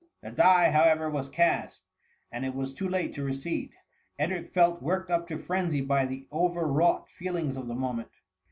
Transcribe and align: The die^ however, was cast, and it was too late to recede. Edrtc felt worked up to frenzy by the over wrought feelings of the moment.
The 0.23 0.31
die^ 0.31 0.71
however, 0.71 1.11
was 1.11 1.29
cast, 1.29 1.83
and 2.31 2.43
it 2.43 2.55
was 2.55 2.73
too 2.73 2.89
late 2.89 3.13
to 3.13 3.23
recede. 3.23 3.73
Edrtc 4.19 4.49
felt 4.51 4.81
worked 4.81 5.11
up 5.11 5.27
to 5.27 5.37
frenzy 5.37 5.81
by 5.81 6.07
the 6.07 6.25
over 6.31 6.65
wrought 6.67 7.07
feelings 7.07 7.55
of 7.55 7.67
the 7.67 7.75
moment. 7.75 8.09